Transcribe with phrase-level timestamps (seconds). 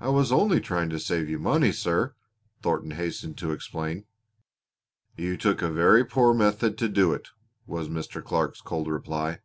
[0.00, 2.14] "I was only trying to save you money, sir,"
[2.62, 4.06] Thornton hastened to explain.
[5.14, 7.28] "You took a very poor method to do it,"
[7.66, 8.24] was Mr.
[8.24, 9.40] Clark's cold reply.